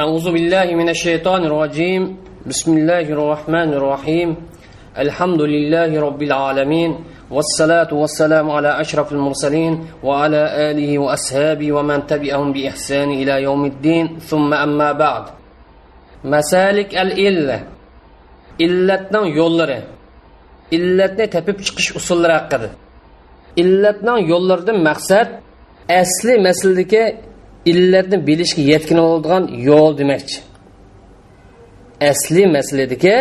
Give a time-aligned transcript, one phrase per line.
[0.00, 2.16] أعوذ بالله من الشيطان الرجيم.
[2.46, 4.36] بسم الله الرحمن الرحيم.
[4.98, 6.90] الحمد لله رب العالمين
[7.30, 14.18] والصلاة والسلام على أشرف المرسلين وعلى آله وأصحابه ومن تبعهم بإحسان إلى يوم الدين.
[14.18, 15.24] ثم أما بعد.
[16.24, 17.58] مسالك الإلة
[18.66, 19.80] illatning yo'llari
[20.76, 22.68] illatni tepib chiqish usullari haqida
[23.62, 25.28] illatning yo'llaridan maqsad
[26.00, 27.04] asli masaladagi
[27.70, 30.38] illatni bilishga yetkin bo'ladigan yo'l demakchi.
[32.10, 33.16] Asli masaladagi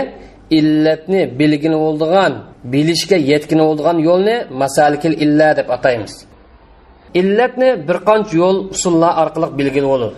[0.59, 2.33] illatni bilgin bo'ladigan
[2.73, 6.13] bilishga yetkin bo'ladigan yo'lni masalikil illa deb ataymiz.
[7.19, 10.17] Illatni bir qancha yo'l usullar orqali bilgin bo'ladi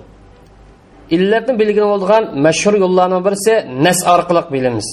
[1.15, 3.53] illatni bilgin bo'ladigan mashhur yo'llarning birisi
[3.85, 4.88] nas orqali bilamiz.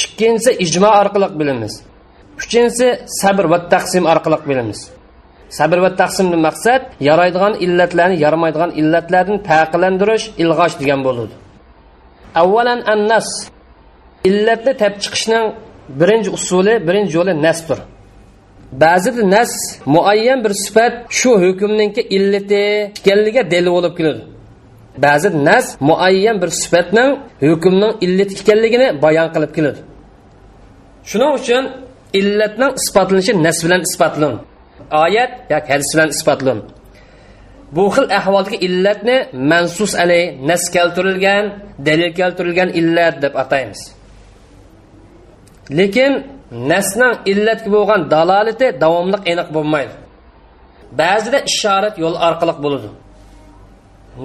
[0.00, 1.72] Ikkinchisi ijmo orqali bilamiz.
[2.42, 2.86] Uchinchisi
[3.20, 4.80] sabr va taqsim orqali bilamiz.
[5.58, 11.34] Sabr va taqsimdan maqsad yaraydigan illatlarni yaramaydigan illatlarni taqilandirish ilg'osh degan bo'ladi.
[12.42, 13.28] Avvalan annas
[14.28, 15.46] illatni tap chiqishning
[16.00, 17.78] birinchi usuli birinchi yo'li nasdir
[18.72, 19.52] ba'zida nas
[19.94, 22.62] muayyan bir sifat shu hukmninki illati
[23.00, 24.22] ekanligiga dalil bo'lib keladi.
[25.04, 27.10] Ba'zi nas muayyan bir sifatning
[27.48, 29.80] hukmning illat ekanligini bayon qilib keladi.
[31.10, 31.64] Shuning uchun
[32.20, 34.49] illatning isbotlanishi nas bilan isbotlanadi
[35.04, 36.58] oyat yoki hadis bilan isbotlan
[37.76, 39.16] bu xil ahvoldagi illatni
[39.50, 41.44] mansus alay nas keltirilgan
[41.86, 43.80] dalil keltirilgan illat deb ataymiz.
[45.78, 46.12] Lekin
[46.72, 49.94] nasning illatga bo'lgan dalolati davomli aniq bo'lmaydi.
[51.00, 52.88] Ba'zida ishorat yo'l orqali bo'ladi.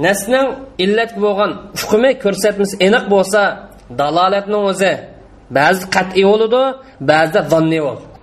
[0.05, 0.47] Nasning
[0.83, 3.41] illatga bo'lgan hukmi ko'rsatmasi aniq bo'lsa
[3.99, 4.93] dalolatning o'zi
[5.57, 6.61] ba'zi qat'iy bo'ladi
[7.11, 8.14] ba'zida zanniy bo'ladi.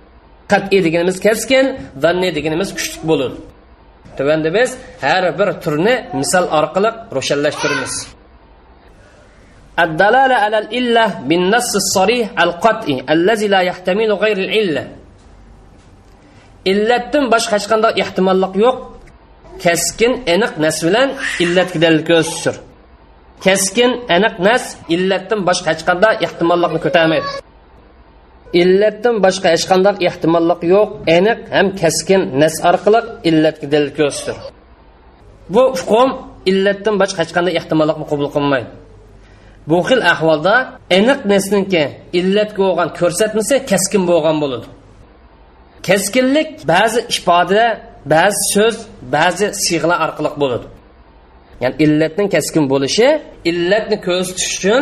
[0.52, 1.66] qat'iy deganimiz keskin
[2.04, 3.36] zanniy deganimiz kuchli bo'ladi
[4.18, 4.70] tuvanda biz
[5.04, 7.94] har bir turni misol orqali ro'shanlashtiramiz
[9.84, 14.84] الدلالة على الإلة بالنص الصريح القطعي الذي لا يحتمل غير العلة
[16.72, 18.76] illatdan boshqa hech qanday ehtimollik yo'q
[19.64, 21.08] keskin aniq nas bilan
[21.44, 22.54] illatga dalil ko'rsatir
[23.44, 24.64] keskin aniq nas
[24.94, 27.28] illatdan boshqa hech qanday ehtimollikni ko'tarmaydi
[28.61, 32.99] Illatdan boshqa hech qanday ehtimollik yo'q aniq ham keskin nas orqali
[33.29, 34.37] illatga dalil ko'rsatdir
[35.53, 36.09] bu hukm
[36.51, 38.69] illatdan boshqa hech qanday ehtimollikni qabul qilmaydi.
[39.69, 40.55] Bu xil ahvolda
[40.97, 41.83] aniq nasniki
[42.19, 44.67] illatga bo'lgan ko'rsatmasi keskin bo'lgan bo'ladi.
[45.87, 47.65] Keskinlik ba'zi ifoda
[48.13, 48.75] ba'zi so'z
[49.15, 50.65] ba'zi siyg'alar orqali bo'ladi.
[51.63, 53.07] Ya'ni illatning keskin bo'lishi
[53.51, 54.81] illatni ko'rsatish uchun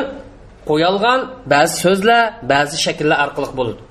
[0.69, 1.19] qo'yilgan
[1.53, 3.81] ba'zi so'zlar ba'zi shakllar orqali bo'ladi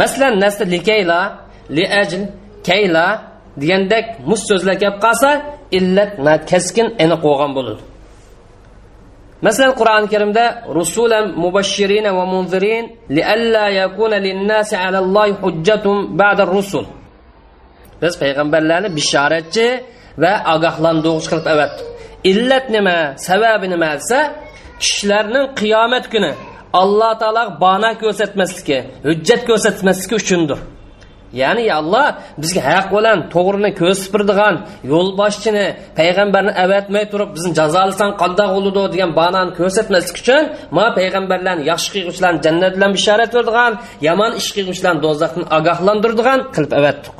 [0.00, 1.20] masalan nasl likayla
[1.76, 2.22] liajl
[2.68, 3.06] kayla
[3.60, 5.30] degandek mus so'zlar kelib qolsa
[5.78, 7.82] illat keskin aniq bo'lgan bo'ladi
[9.46, 10.44] masalan qur'oni karimda
[10.78, 12.84] rusulan mubashshirina va munzirin
[13.16, 16.84] lialla yakuna linnasi alallohi hujjatun ba'da rusul.
[18.02, 19.66] Biz payg'ambarlarni bishoratchi
[20.22, 21.86] va ogohlantiruvchi qilib avatdik
[22.30, 22.96] illat nima
[23.28, 24.18] sababi nima desa
[24.82, 26.32] kishilarning qiyomat kuni
[26.82, 28.78] alloh taolo bano ko'rsatmasligi
[29.08, 30.58] hujjat ko'rsatmasligi uchundir.
[31.40, 32.06] Ya'ni alloh
[32.42, 34.54] bizga haq bilan to'g'rini ko'rsatib turadigan
[34.92, 35.66] yo'lboshchini
[35.98, 40.42] payg'ambarni avatmay turib bizni jazolasang qandoq bo'ladi degan banani ko'rsatmaslik uchun
[40.76, 43.72] ma payg'ambarlarni yaxshi qilg'uvchilarni jannat bilan bishorat beradigan
[44.08, 47.16] yomon ish qilg'uvchilarni do'zaxdan ogohlantiradigan qilib avatdik.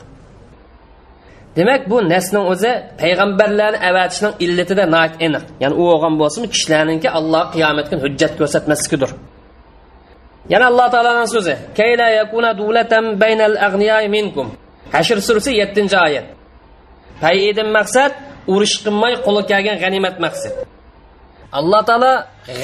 [1.56, 4.84] Demak bu nasning o'zi payg'ambarlarni avatishning illatida
[5.26, 9.10] aniq ya'ni u bo'lgan bo'lsin kishilarninki alloh qiyomat kuni hujjat ko'rsatmaslikidir
[10.52, 14.46] yana alloh taoloni so'zi kayla yakuna dulatam baynal aghniyai minkum?
[14.94, 16.26] Hashr surasi 7 oyat.
[17.22, 18.12] Payidin maqsad
[18.52, 20.54] urush qilmay qo'li kelgan g'animat maqsad.
[21.58, 22.12] Alloh taolo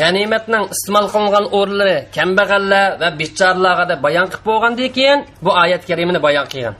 [0.01, 6.21] g'animatning iste'mol qilingan o'rinlari kambag'allar va bechoralarga deb bayon qilib bo'lgandan keyin bu oyat karimini
[6.27, 6.75] bayon qilgan.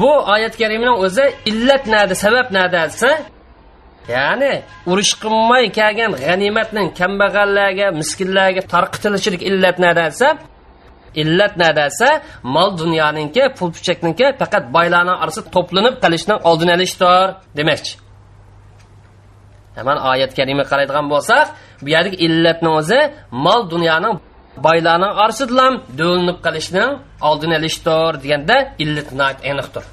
[0.00, 3.10] Bu oyat karimni o'zi illat nada sabab nada desa
[4.14, 4.52] ya'ni
[4.90, 10.28] urush qilmay kelgan g'animatning kambag'allarga miskinlarga tarqitilishilik illat nada desa
[11.22, 12.08] illat nada desa
[12.54, 17.26] mol dunyoninki pul puchakninki faqat boylarning orasida to'planib qolishning oldini olishdir
[17.58, 17.92] demakchi
[19.78, 21.44] hemen oyat karima qaraydigan bo'lsak
[21.82, 23.00] bu yerdagi illatni o'zi
[23.44, 24.14] mol dunyoning
[24.56, 25.66] boylarning orasida
[26.00, 26.90] do'linib qolishning
[27.28, 29.84] oldini olishdir deganda illat aniqdir.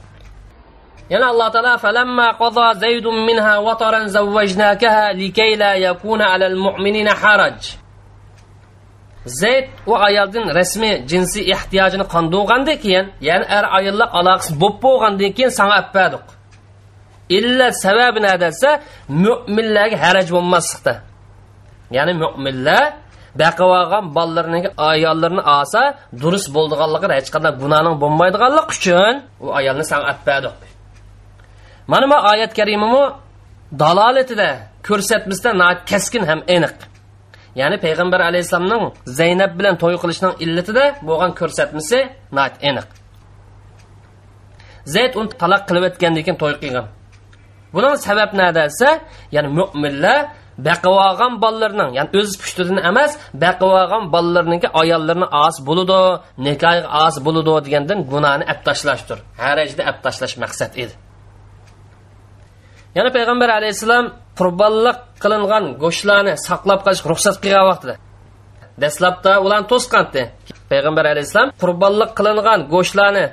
[1.14, 7.60] Yana alloh taolo falamma qada zaydun minha wataran zawwajnakaha likay la yakuna alal mu'minina haraj.
[9.26, 15.52] Zayd u ayoldan rasmiy jinsiy ehtiyojini qondirgandan keyin ya'ni er ayollar aloqasi bo'lib bo'lgandan keyin
[15.60, 16.26] sana appadik
[17.38, 18.70] illat sababi nima desa
[19.26, 20.94] mo'minlarga haraj bo'lmaslikda
[21.98, 22.84] ya'ni mo'minlar
[23.42, 25.82] baqib olgan bolalarning ayollarini olsa
[26.22, 29.14] durust bo'ldiganligi hech qanday gunohning bo'lmaydiganlik uchun
[29.46, 30.50] u ayolni san atpadi
[31.92, 33.04] mana bu oyat karimimi
[33.72, 34.50] dalolatida
[34.88, 36.76] ko'rsatmasdan keskin ham aniq.
[37.56, 38.84] Ya'ni payg'ambar alayhissalomning
[39.20, 42.00] zaynab bilan to'y qilishning illatida bo'lgan ko'rsatmasi
[42.70, 42.88] aniq.
[44.94, 46.88] Zayd uni taloq qilib o'tgandan keyin to'y qilgan.
[47.74, 48.90] Buning sababi nima desa
[49.36, 50.20] ya'ni mo'minlar
[50.68, 53.12] baqib olgan bolalarning ya'ni o'z pushtidan emas
[53.44, 56.00] baqib olgan ayollarni ayollarini os bo'ludi
[56.48, 59.18] nikoh os bo'ludi degandan gunohni ab tashlashdir.
[59.44, 60.94] Harajda ab tashlash maqsad edi.
[62.98, 64.06] Yana payg'ambar alayhissalom
[64.40, 67.96] qurbonlik qilingan go'shtlarni saqlab qolish ruxsat qilgan vaqtida
[68.84, 70.24] dastlabda ularni to'sqandi.
[70.72, 73.26] Payg'ambar alayhissalom qurbonlik qilingan go'shtlarni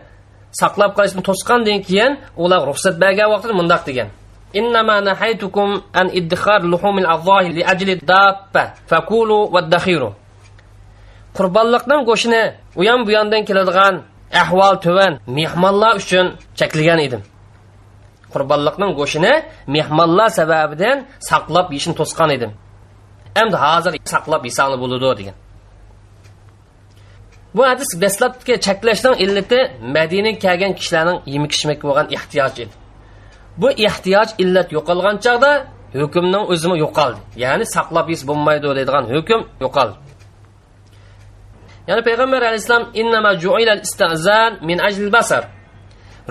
[0.61, 2.12] saqlab qolishni to'sqandan keyin
[2.44, 4.08] ular ruxsat bergan vaqtida mundoq degan.
[4.55, 10.13] إنما نهيتكم عن إدخار لحوم الأضاحي لأجل الدابة فكولوا وادخروا
[11.38, 12.43] qurbonliqning go'shtini
[12.79, 13.95] u ham bu yondan keladigan
[14.41, 16.25] ahvol tuvan mehmonlar uchun
[16.59, 17.21] cheklagan edim
[18.33, 19.33] qurbonliqning go'shtini
[19.75, 20.97] mehmonlar sababidan
[21.29, 22.51] saqlab yeyishni to'sgan edim
[23.41, 25.35] endi hozir saqlab yesanli bo'ladi degan
[27.55, 29.59] bu hadis dastlabki cheklashning illati
[29.95, 32.73] madinaga kelgan kishilarning yemak ichmakka bo'lgan ehtiyoj edi
[33.60, 35.52] bu ehtiyoj illat yo'qolgan chog'da
[36.00, 37.20] hukmning o'zimi yo'qoldi.
[37.44, 39.96] Ya'ni saqlab yez bo'lmaydi deydigan hukm yo'qoldi.
[41.88, 45.44] Ya'ni payg'ambar alayhissalom innama ju'ilal istazan min ajlil basar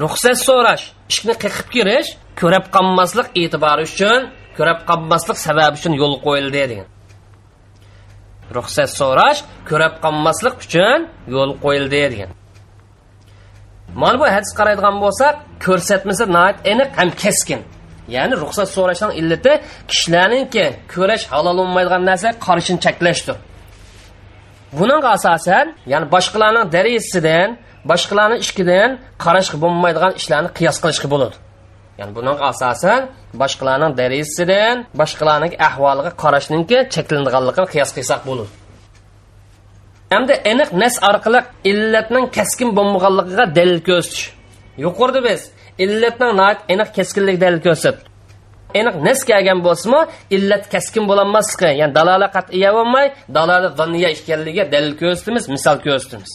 [0.04, 2.10] ruxsat so'rash ishni qiqib kirish
[2.42, 4.22] ko'rab qolmaslik e'tibori uchun
[4.58, 6.88] ko'rab qolmaslik sababi uchun yo'l qo'yildi degan.
[8.58, 9.40] Ruxsat so'rash
[9.70, 11.00] ko'rab qolmaslik uchun
[11.36, 12.32] yo'l qo'yildi degan
[14.02, 15.34] mana bu hadis qaraydigan bo'lsak
[15.66, 16.24] ko'rsatmasi
[16.72, 17.62] aniq ham keskin.
[18.16, 19.54] Ya'ni ruxsat so'rashning illati
[19.92, 23.36] kishilarninki ko'rash halol bo'lmaydigan narsa qarishini cheklashdir.
[24.80, 27.50] Buning asosan ya'ni boshqalarning darisidan
[27.92, 28.90] boshqalarning ishkidan
[29.24, 31.36] qarashga bo'lmaydigan ishlarni qiyos qilishga bo'ladi.
[32.00, 33.02] Ya'ni buning asosan
[33.42, 38.52] boshqalarning darisidan boshqalarning ahvoliga qarashninki cheklanadiganligini qiyos qilsak bo'ladi.
[40.14, 41.40] Hamda aniq nas orqali
[41.72, 44.26] illatning kaskin bo'lmaganligiga dalil ko'rsatish.
[44.86, 45.42] Yuqorida biz
[45.84, 46.32] illatning
[46.74, 47.98] aniq keskinlik dalil ko'rsat.
[48.80, 50.02] Aniq nas kelgan bo'lsimi
[50.36, 53.06] illat kaskin bo'lolmasligi ya'ni dalola qat'iya bo'lmay
[53.38, 56.32] dalola zanniya ekanligiga dalil ko'rsatamiz misol ko'rsatamiz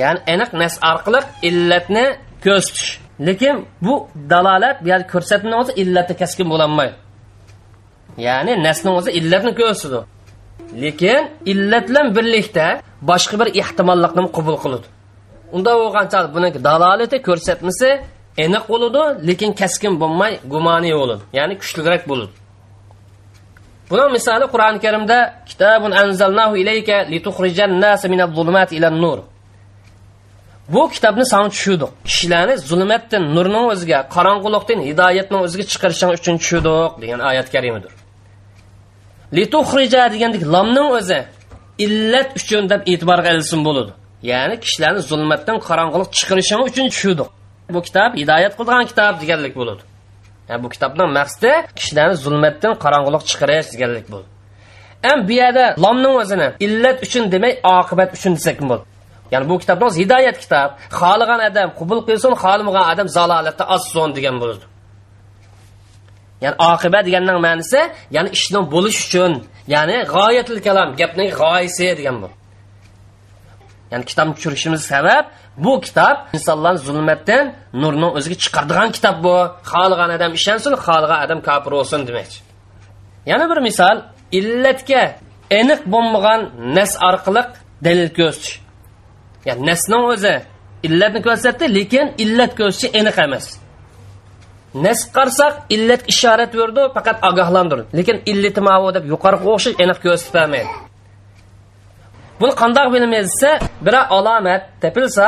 [0.00, 2.06] ya'ni aniq nas orqali illatni
[2.44, 2.88] ko'rsatish.
[3.26, 3.56] Lekin
[3.86, 3.94] bu
[4.32, 6.96] dalolat ya'ni ko'rsatma o'zi illatni kaskin bo'lolmaydi
[8.26, 10.00] ya'ni nasni o'zi illatni ko'rsatadi.
[10.84, 12.66] Lekin illat bilan birlikda
[13.10, 14.86] boshqa bir ehtimollikni qabul qiladi.
[15.56, 17.88] Unda bo'lgancha buni dalolati ko'rsatmasi
[18.44, 22.32] aniq bo'ladi lekin kaskin bo'lmay gumoniy bo'ladi ya'ni kuchliroq bo'ladi.
[23.90, 25.18] Buning misoli qur'oni karimda
[25.50, 29.18] kitobun anzalnahu ilayka litukhrijan nasa minaz zulumati ilan nur.
[30.74, 31.90] Bu kitobni san tushirdik.
[32.08, 37.92] Kishilarni zulmatdan nurning o'ziga qorong'ulikdan hidoyatning o'ziga chiqarishing uchun tushirdik degan oyat karimadir.
[39.36, 41.18] Lituhrija degandek lomning o'zi
[41.84, 43.92] illat uchun deb e'tiborga ilsin bo'ladi
[44.30, 47.28] ya'ni kishilarni zulmatdan qorong'ulik chiqarishi uchun tushirdik
[47.74, 49.82] bu kitob hidoyat qilgan kitob deganlik bo'ladi
[50.48, 54.30] yani bu kitobning maqsadi kishilarni zulmatdan qorong'ulik chiqarish deganlik bo'ladi
[55.06, 58.84] ham bu yerda lomning o'zini illat uchun demay oqibat uchun desak bo'ladi
[59.32, 64.36] ya'ni bu kitobni o'zi hidoyat kitob xohlagan odam qabul qilsin xohlamagan odam zalolatda ozsin degan
[64.42, 64.64] bo'ladi
[66.44, 67.80] ya'ni oqiba deganning ma'nosi
[68.16, 69.32] ya'ni ishning bo'lish uchun
[69.74, 72.28] ya'ni g'oyatil kalom gapning g'oyasi degan bu.
[73.92, 75.24] Ya'ni kitobni tushirishimiz sabab
[75.64, 77.44] bu kitob insonlarni zulmatdan
[77.82, 79.36] nurni o'ziga chiqaradigan kitob bu.
[79.70, 82.38] Xohlagan odam ishonsin xohlagan odam kofir bo'lsin demoqchi.
[83.30, 83.96] Yana bir misol
[84.38, 85.02] illatga
[85.58, 86.40] aniq bo'lmagan
[86.76, 87.42] nas orqali
[87.86, 88.54] dalil ko'rsatish
[89.48, 90.34] ya'ni nasning o'zi
[90.86, 93.46] illatni ko'rsatdi lekin illat ko'rsatishi aniq emas.
[94.74, 97.84] Nas qarsak illat ishorat berdi faqat ogohlantirdi.
[97.98, 98.60] Lekin illati
[98.96, 100.92] deb yuqoriga o'xshash aniq ko'rsatmaydi
[102.42, 103.50] buni qandoq bilamiz desa
[103.86, 105.26] bir alomat topilsa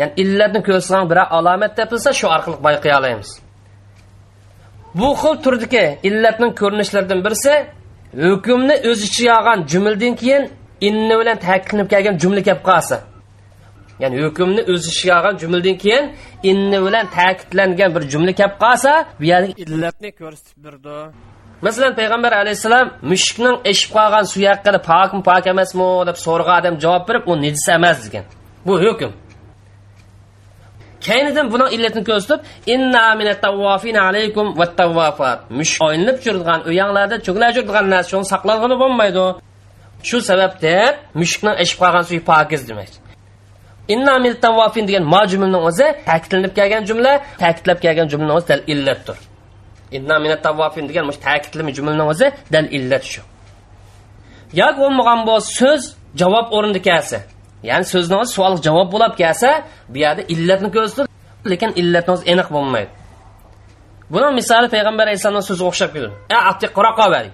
[0.00, 3.30] ya'ni illatni ko'rsatgan bir alomat topilsa shu orqali bayqay olamiz.
[4.98, 7.52] Bu xil turdagi illatning ko'rinishlaridan birisi
[8.24, 10.42] hukmni o'z ichiga olgan jumladan keyin
[10.88, 12.96] inni bilan ta'kidlanib kelgan jumla kelib qolsa.
[14.02, 16.04] Ya'ni hukmni o'z ishiga olgan jumladan keyin
[16.50, 18.90] inni bilan ta'kidlangan bir jumla kelib qolsa
[19.20, 20.94] bu yerda illatni ko'rsatib berdi.
[21.66, 25.88] Masalan payg'ambar alayhissalom mushukning eshib qolgan suvi haqida pokmi pok emasmi?
[26.08, 28.24] deb so'ragan odam javob berib u nejis emas degan.
[28.66, 29.10] Bu hukm.
[31.06, 32.40] Keynidan buni illatini ko'rsatib
[32.74, 33.02] inna
[34.08, 39.24] alaykum vattawafat mush o'yinib turadigan uyanglarda cho'klar turadigan narsa saqlangani bo'lmaydi.
[40.08, 42.90] Shu sababdan mushukning eshib qolgan suvi pokiz demak.
[42.90, 43.09] inna minatawafin
[44.88, 45.22] degan ma
[45.70, 49.18] o'zi ta'kidlanib kelgan jumla ta'kidlab kelgan jumlaning o'zi dal illatdir
[49.90, 53.22] inna minatawafin degan mush ta'kidlama jumlaning o'zi dal illat shu.
[54.60, 55.82] Yoki bo'lmagan bo'lsa so'z
[56.20, 57.18] javob o'rnida kelsa
[57.68, 59.48] ya'ni so'zni o'zi savol javob bo'lib kelsa
[59.92, 61.06] bu yerda illatni ko'rsatib
[61.52, 62.90] lekin illatni o'zi aniq bo'lmaydi.
[64.12, 67.30] Buni misoli payg'ambar alayhissalomni so'ziga o'xshab keladi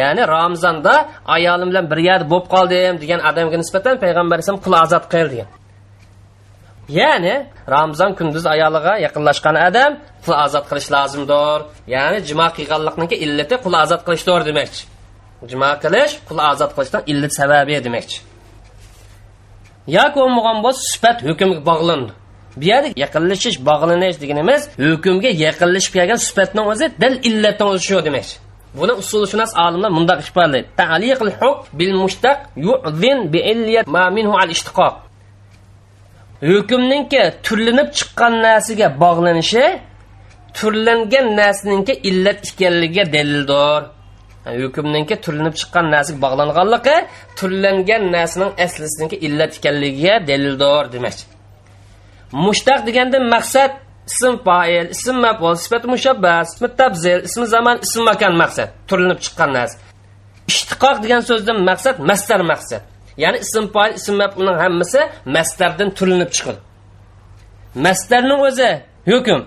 [0.00, 0.94] ya'ni ramzonda
[1.36, 5.48] ayolim bilan bir yerda bo'lib qoldim degan odamga nisbatan payg'ambar alayhisalom qul ozod qil degan.
[6.88, 9.92] Ya'ni ramzon kunduz ayoliga yaqinlashgan odam
[10.24, 11.58] qul ozod qilish lozimdir
[11.94, 14.82] ya'ni jimo qilganlikniki illati qul ozod qilishdir demakchi
[15.50, 18.18] jimo qilish qul ozod qilishdan illat sababi demakchi
[19.96, 22.12] yoki bo'lmagan bo'lsa sifat hukmga bog'landi
[22.60, 28.36] bu yerda yaqinlashish bog'lanish deganimiz hukmga yaqinlashib kelgan sifatning o'zi dal illatni o'zi shu demakchi
[28.78, 34.50] buni usulshunos olimlar mundoq ifodalaydi taliqil huk bil mushtaq yu'zin bi illiyat ma minhu al
[34.56, 34.94] ishtiqoq
[36.42, 39.80] hukmninki turlinib chiqqan narsaga bog'lanishi
[40.54, 43.82] turlangan narsaningki illat ekanligiga dalildir.
[44.62, 46.96] Hukmninki turlinib chiqqan narsaga bog'langanligi
[47.38, 51.24] turlangan narsaning aslisiniki illat ekanligiga dalildir demoqchi.
[52.44, 53.72] Mushtaq deganda maqsad
[54.10, 59.50] ism foil ism maful sifat mushabbas ismi tabzil ismi zaman ism makan maqsad turlinib chiqqan
[59.56, 59.76] narsa
[60.50, 62.82] ishtiqoq degan so'zdan maqsad mastar maqsad.
[63.22, 65.00] Ya'ni ism foil ism mafulning hammasi
[65.36, 66.60] mastardan turinib chiqadi
[67.86, 68.70] mastarning o'zi
[69.10, 69.40] hukm.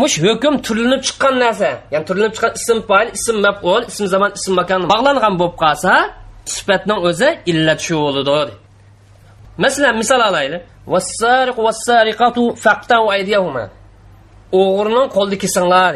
[0.00, 1.70] Mush hukm turinib chiqqan narsa.
[1.92, 5.92] Ya'ni turinib chiqqan ism foil ism maful ism zaman ism makon bog'langan bo'lib qolsa
[6.54, 8.54] sifatning o'zi illat shu bo'ladi
[9.62, 10.62] masalan misol olaylik.
[10.94, 13.64] Vassariq vassariqatu faqtau aydiyahuma.
[14.60, 15.94] O'g'rining qo'lni kesinglar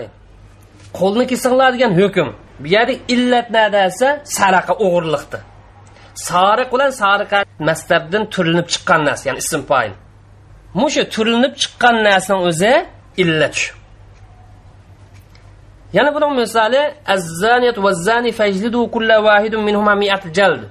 [0.99, 2.29] qo'lni kesinglar degan hukm.
[2.63, 5.39] Bu yerda illat nima desa saraqa o'g'irliqdi
[6.29, 9.93] sariq bilan sariqa mastabdan turlinib chiqqan narsa ya'ni ism foil
[10.81, 12.73] mushu turlinib chiqqan narsaning o'zi
[13.23, 13.73] illat shu
[15.97, 16.83] yana buning misoli
[17.15, 20.63] azzaniyat vazzani fajlidu kulla vahidun minhuma mi'at jald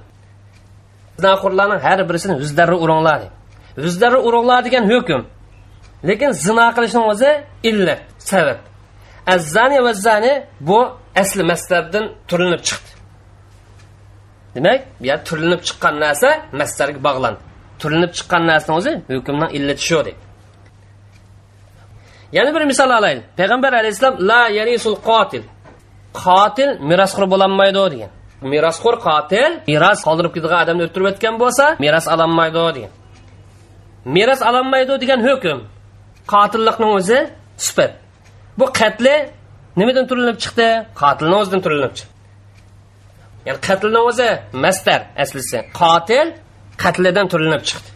[1.22, 3.20] zinaxo'rlarning har birisini yuzlari uringlar
[3.84, 5.20] yuzlari uringlar degan hukm
[6.08, 7.30] lekin zino qilishning o'zi
[7.62, 8.58] illat sabab.
[9.34, 10.78] Azzani va zani bu
[11.22, 12.90] asli mastabdan turinib chiqdi.
[14.54, 16.28] Demak bu yer turinib chiqqan narsa
[16.60, 17.40] mastarga bog'landi
[17.80, 20.16] turinib chiqqan narsani o'zi hukmni illati shu deb.
[22.36, 23.24] Yana bir misol olaylik.
[23.38, 25.42] Payg'ambar alayhissalom la yarisul qotil.
[26.22, 28.10] Qotil merosxo'r bo'lolmaydi degan.
[28.52, 32.92] Merosxo'r qotil meros qoldirib ketgan odamni o'ldirib o'tgan bo'lsa meros ololmaydi degan.
[34.16, 35.58] Meros ololmaydi degan hukm
[36.32, 37.18] qotillikni o'zi
[37.66, 37.92] sifat.
[38.58, 39.14] Bu qatli
[39.80, 40.68] nimadan turilib chiqdi?
[41.00, 42.19] Qotilni o'zidan turilib chiqdi.
[43.46, 44.28] Ya'ni qatlni o'zi
[44.64, 45.58] mastar aslisi.
[45.80, 46.28] Qotil
[46.82, 47.90] qatlidan turilib chiqdi.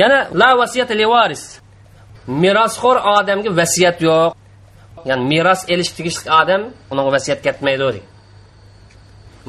[0.00, 1.44] Yana la vasiyat li varis
[2.42, 4.30] merosxo'r odamga vasiyat yo'q.
[5.08, 6.62] Ya'ni meros elish tegishli odam
[6.92, 8.02] unaga vasiyat ketmaydi deydi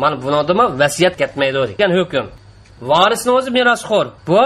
[0.01, 2.25] mana bunadimi vasiyat ketmaydi degan hukm.
[2.91, 4.41] Vorisni o'zi merosxo'r bu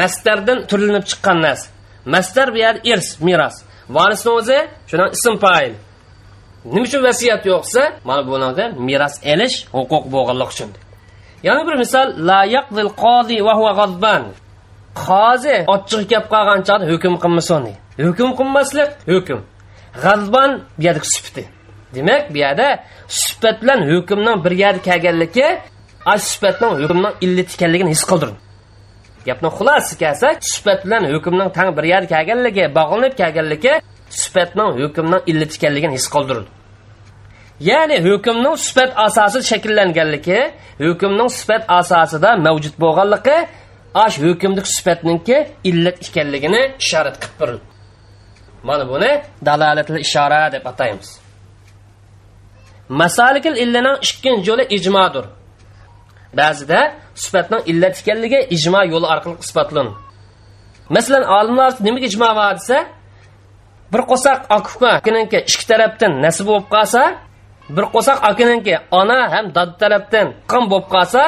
[0.00, 1.66] mastardan turilib chiqqan narsa.
[2.14, 3.56] Mastar bu yerda irs meros
[3.96, 4.58] vorisni o'zi
[4.88, 5.74] shundan ism fayil
[6.74, 10.70] nima uchun vasiyat yo'qsa mana bunada meros elish huquq bo'lganligi uchun.
[11.46, 14.22] Yana bir misol la yaqdil qodi va huwa g'adban
[15.04, 17.62] qozi ochiq gap qolgan chog'da hukm qilmasin
[18.06, 19.38] hukm qilmaslik hukm.
[20.02, 21.44] G'azban bu yerda sifati
[21.94, 25.60] demak bu yerda sufat bilan hukmning bir yerga kelganligi
[26.06, 28.36] ash sifatning hukmning illati ekanligini his qildirdi
[29.28, 33.72] gapni xulosasi kelsak sifat bilan hukmning tang bir yerga kelganligi bog'lanib kelganligi
[34.22, 36.48] sifatning hukmning illati ekanligini his qildirdi
[37.60, 40.40] ya'ni hukmning sifat asosi shakllanganligi
[40.86, 43.36] hukmning sifat asosida mavjud bo'lganligi
[44.04, 45.36] ash hukmlik sifatninki
[45.70, 47.50] illat ekanligini ishorat qilib bir
[48.62, 51.20] mana buni dalolatli ishora deb ataymiz.
[52.88, 55.24] Masalikil illaning ikkinchi yo'li ijmodir
[56.40, 56.80] ba'zida
[57.14, 59.94] sifatning illat ekanligi ijmo yo'li orqali isbotlanadi.
[60.96, 62.78] Masalan olimlar nimaga ijmo bor desa
[63.92, 64.38] bir qo'saq
[64.96, 67.02] akaninki ikki tarafdan nasib bo'lib qolsa
[67.76, 71.22] bir qo'saq akaninki ona ham dod tarafdan qon bo'lib qolsa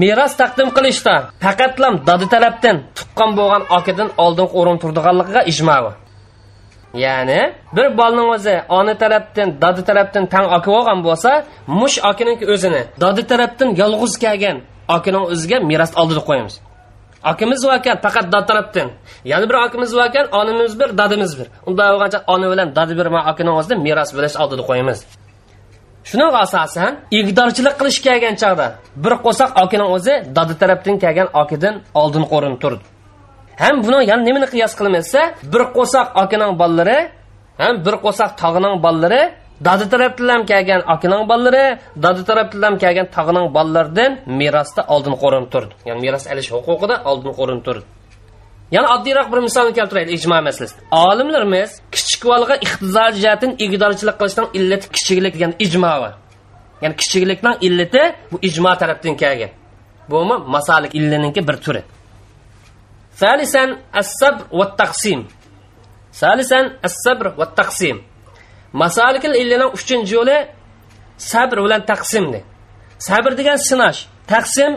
[0.00, 5.78] meros taqdim qilishda faqatlam dodi tarafdan tuqqan bo'lgan akadan oldin o'rin turdiganligiga ijmo
[7.04, 7.40] ya'ni
[7.76, 11.30] bir bolning o'zi ona tarafdan dodi tarafdan tang aka bo'lgan bo'lsa
[11.80, 14.56] mush akaning o'zini dodi tarafdan yolg'iz kelgan
[14.96, 16.54] akaning o'ziga meros oldida qo'yamiz.
[17.30, 18.88] Akimiz bor ekan faqat dod tarafdan
[19.30, 23.06] yana bir akimiz bor ekan onamiz bir dadimiz bir unday bo'lgancha ona bilan dadi bir
[23.30, 24.98] akani o'zida meros bo'lish oldida qo'yamiz.
[26.08, 28.66] Shuning asosan igdorchilik qilish kelgan chog'da
[29.04, 32.84] bir qo'saq okini o'zi dodi tarafdan kelgan okidan oldin qo'rin turdi.
[33.62, 35.20] Ham buni yana nimani qiyos qilmasa
[35.52, 36.98] bir qo'saq okining bolalari
[37.60, 39.22] ham bir qo'saq tog'ining bolalari
[39.66, 41.66] dodi tarafdan kelgan okining bolalari
[42.04, 44.10] dodi tarafdan kelgan tog'ining bolalaridan
[44.40, 45.72] merosda oldin qo'rin turdi.
[45.88, 47.84] Ya'ni meros olish huquqida oldin qo'rin turdi.
[48.70, 50.80] yana oddiyroq bir misolni keltiraylik ijmo masalasida.
[50.90, 56.12] Olimlarimiz kichik bolaga iqtizor jihatdan igdorchilik qilishdan illati kichiklik degan ijmo bor
[56.82, 59.50] ya'ni kichiklikning illati bu ijmo tarafdan kelgan.
[60.10, 61.82] Bumi masalik illininki bir turi.
[63.20, 63.70] Salisan
[64.00, 65.20] assabr va taqsim.
[66.20, 67.96] Salisan assabr va taqsim.
[68.82, 70.38] Masalikil illini uchinchi yo'li
[71.18, 72.40] sabr bilan taqsimdi
[72.98, 74.72] sabr degan sinash taqsim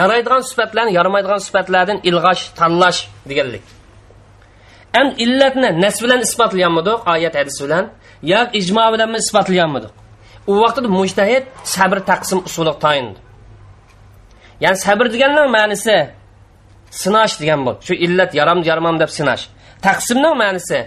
[0.00, 3.64] yaraydigan sifatlarni yaramaydigan sifatlardan ilg'ash tanlash deganlik.
[5.00, 7.84] An illatni nas bilan isbotlayanmidik oyat hadis bilan.
[8.32, 9.92] Yoki ijmo bilanmi isbotlayanmidik
[10.46, 13.18] u vaqtda mujtahid sabr taqsim usuli tayindi
[14.62, 15.96] ya'ni sabr deganning ma'nisi
[17.02, 19.44] sinash degan bu shu illat yaram yaramam deb sinash.
[19.86, 20.78] Taqsimning ma'nisi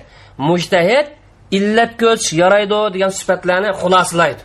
[0.50, 1.08] mujtahid
[1.58, 4.42] illat ko'ch yaraydi degan sifatlarni xulosalaydi.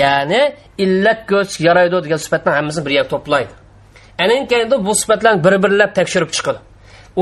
[0.00, 0.54] Ya'ni
[0.84, 3.52] illat ko'z yaraydi degan sifatni hammasini bir yerga to'playdi.
[4.24, 6.58] Anan keyin bu sifatlarni bir birlab tekshirib chiqadi.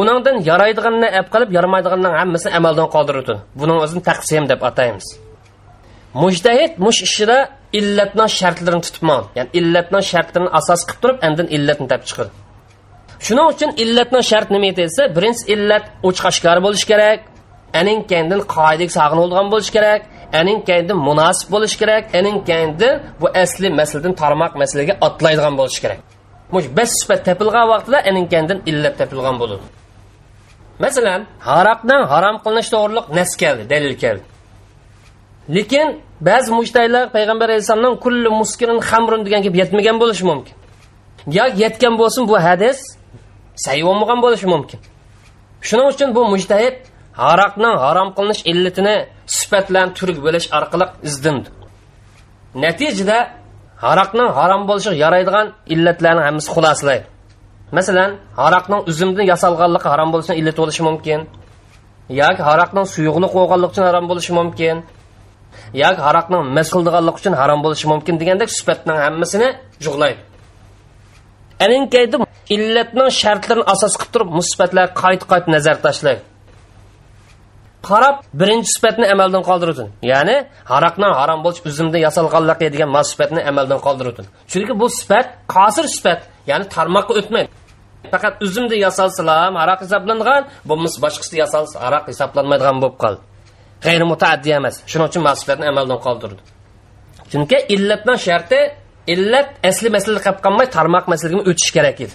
[0.00, 3.34] Uningdan yaraydiganini ab qilib yaramaydiganning hammasini amaldan qoldiradi.
[3.60, 5.06] Buning o'zini taqsim deb ataymiz.
[6.22, 7.38] Mujtahid mush ishida
[7.78, 12.30] illatning shartlarini tutibman ya'ni illatning shartlarini asos qilib turib andin illatni tap chiqadi.
[13.26, 17.20] Shuning uchun illatning shart nima desa birinchi illat ochiq oshkor bo'lishi kerak
[17.80, 20.02] aning kendin qoidaga sog'in bo'lgan bo'lishi kerak
[20.40, 22.88] aning kendi munosib bo'lishi kerak aning kendi
[23.20, 26.00] bu asli masaladan tarmoq masalaga otlaydigan bo'lishi kerak.
[26.78, 29.66] Bas sifat topilgan vaqtida aning kendin illat topilgan bo'ladi
[30.78, 34.24] masalan haroqdan harom qilinish to'g'riliq nas keldi dalil keldi.
[35.56, 35.88] Lekin
[36.28, 40.54] ba'zi mushtaylar payg'ambar alayhissalomdan kulli muskirin hamrun degan gap yetmagan bo'lishi mumkin.
[41.38, 42.78] Yo yetgan bo'lsin bu hadis
[43.64, 44.80] sayi bo'lmagan bo'lishi mumkin.
[45.68, 46.76] Shuning uchun bu mujtahid
[47.22, 48.96] haroqning harom qilinish illatini
[49.38, 51.48] sifatlan turg bo'lish orqali izdindi
[52.64, 53.18] natijada
[53.84, 57.06] haroqning harom bo'lishiga yaraydigan illatlarni hammasi xulosalaydi
[57.72, 61.20] masalan haroqning uzumdan yasalganligi harom bo'lishini illat bo'lishi mumkin.
[62.20, 64.76] Yoki haroqning suyuqlik bo'lganligi uchun harom bo'lishi mumkin.
[65.82, 69.48] Yoki haroqning mas qildiganligi uchun harom bo'lishi mumkin degandek sifatning hammasini
[69.84, 70.20] jug'laydi.
[71.64, 72.16] Aninkaydi
[72.56, 76.22] illatning shartlarini asos qilib turib musibatlarga qayta qayta nazar tashlaydi
[77.88, 80.36] qarab birinchi sifatni amaldan qoldirdin ya'ni
[80.72, 86.20] haroqning harom bo'lish uzumdan yasalganligi degan mas sifatni amaldan qoldirdin chunki bu sifat qosir sifat
[86.50, 87.50] ya'ni tarmoqqa o'tmaydi.
[88.12, 93.22] Faqat uzumda yasalsalam haroq hisoblangan bo'lmasa boshqasi yasalsa haroq hisoblanmaydigan bo'lib qoldi.
[93.84, 94.74] G'ayri mutaaddi emas.
[94.90, 96.40] Shuning uchun mas sifatni amaldan qoldirdi.
[97.32, 98.60] Chunki illatning sharti
[99.14, 102.14] illat asli masala qolib qolmay tarmoq masalaga o'tish kerak edi.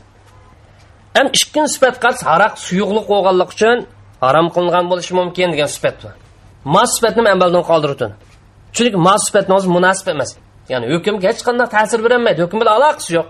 [1.17, 3.77] Ham ikkinchi sifat qarsa haroq suyuqlik bo'lganligi uchun
[4.23, 6.13] harom qilingan bo'lishi mumkin degan sifat bor
[6.75, 8.07] mas sifatni amaldan qoldirdi
[8.75, 10.31] chunki mos sifatni o'zi munosib emas.
[10.71, 13.27] Ya'ni hukmga hech qanday ta'sir berolmaydi hukm bilan aloqasi yo'q.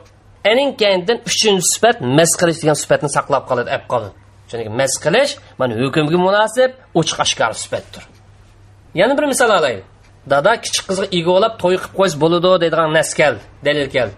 [0.52, 4.16] Aning keyindan uchinchi sifat mas qilish degan sifatni saqlab qoladi ab qoladi
[4.50, 8.04] chunki mas qilish mana hukmga munosib ochiq oshkor sifatdir
[9.00, 9.86] yana bir misol olaylik
[10.34, 14.16] dada kichik qizga egovlab to'y qilib qo'yish bo'ladi deydigan nas keldi dalil keldi.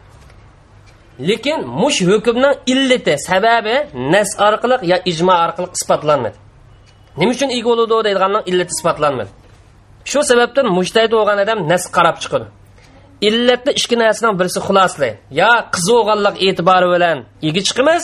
[1.29, 3.75] Lekin mush hukmning illati sababi
[4.13, 6.37] nas orqali yo ijmo orqali isbotlanmadi
[7.19, 9.31] nima uchun ega bo'ladi deydiganning illati isbotlanmadi
[10.11, 12.45] shu sababdan mujtahid bo'lgan odam nas qarab chiqadi.
[13.27, 18.03] Illatni ikki narsaning birisi xulosalaydi yo qiz bo'lganlik e'tibori bilan ega chiqimiz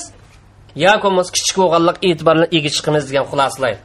[0.83, 3.79] yo bo'lmasa kichik bo'lganlik e'tibori bilan ega chiqimiz degan xulosalaydi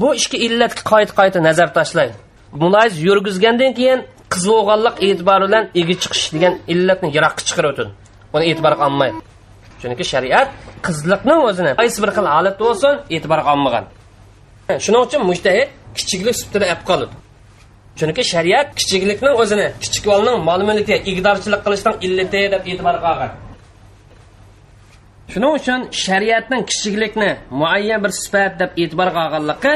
[0.00, 2.14] bu ikki illatga qayta qayta nazar tashlaydi.
[2.62, 4.00] Muloyiz yurgizgandan keyin
[4.32, 7.90] qiz bo'lganlik e'tibori bilan ega chiqish degan illatni yiroqqa chiqarib o'tadi.
[8.32, 9.18] Buni e'tiborga olmaydi
[9.80, 10.48] chunki shariat
[10.86, 11.72] qizliqni o'zini.
[11.80, 13.84] Qaysi bir xil holatda bo'lsin e'tiborga olmagan
[14.68, 17.14] shuning uchun mushtahid kichiklik sutida olib qoladi
[17.98, 23.30] chunki shariat kichiklikning o'zini kichik bolning mol mulki igdorchilik qilishdan illati deb e'tibor qilgan.
[25.32, 29.72] Shuning uchun shariatning kichiklikni muayyan bir sifat deb e'tibor qilganligi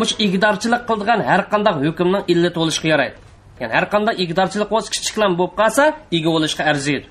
[0.00, 3.16] mush igdorchilik qildigan har qanday hukmning illati bo'lishiga yaraydi.
[3.60, 5.84] Ya'ni har qanday igdorchilik bo'lsa kichiklan bo'lib qolsa
[6.16, 7.06] ega bo'lishga arziydi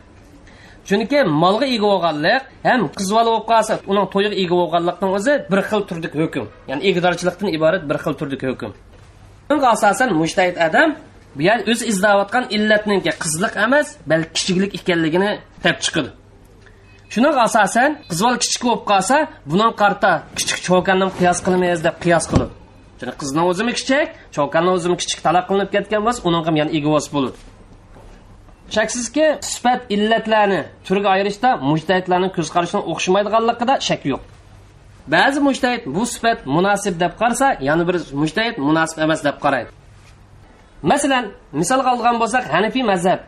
[0.90, 5.60] chunki molga ega bo'lganlik ham qiz bola bo'lib qolsa uning to'yiga ega bo'lganlikning o'zi bir
[5.70, 6.46] xil turdik hukm.
[6.70, 8.72] Ya'ni egdorchilikdan iborat bir xil turdik hukm.
[9.50, 10.90] Bunga asosan mushtahid adam
[11.36, 15.32] bu yer o'zi izlayotgan illatninki qizliq emas balki kichiklik ekanligini
[15.64, 16.10] tap chiqadi
[17.14, 19.18] shuning asosan qizbol kichik bo'lib qolsa
[19.52, 22.52] buning qarta kichik cho'kanni qiyos qilmaymiz deb qiyos qilib
[23.00, 27.06] chunki qizni o'zimi kichik cho'kanni o'zimi kichik talab qilinib ketgan bo'lsa uning ham yana egavos
[27.16, 27.38] bo'ladi
[28.76, 34.22] shaksizki sifat illatlarni turga ayirishda mujtahidlarning ko'z qarashidan o'xshamaydiganligida shak yo'q.
[35.14, 39.70] Ba'zi mujtahid bu sifat munosib deb qarasa yana bir mujtahid munosib emas deb qaraydi.
[40.92, 41.26] Masalan
[41.62, 43.20] misolga olgan bo'lsak hanifiy mazhab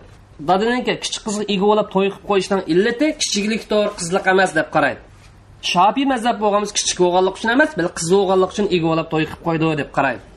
[0.49, 4.99] dadiniki kichik qizga ega bo'lib to'y qilib qo'yishdan illati kichiklikdir qizliq emas deb qaraydi.
[5.71, 9.41] Shofiy mazhab bo'lganmiz kichik bo'lganlik uchun emas balki qiz bo'lganlik uchun ega bo'lib to'y qilib
[9.47, 10.30] qo'ydi deb qaraydi.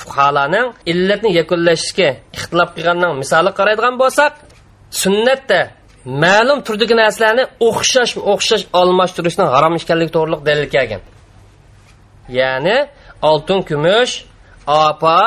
[0.00, 4.32] Fuqarolarning illatni yakunlashishga ixtilof qilganning misoli qaraydigan bo'lsak
[5.02, 5.60] sunnatda
[6.24, 11.02] ma'lum turdagi narsalarni o'xshash o'xshash almashtirishning harom ekanligi to'g'riliq dalil kelgan.
[12.38, 12.76] Ya'ni
[13.30, 14.12] oltin kumush
[14.66, 15.18] opa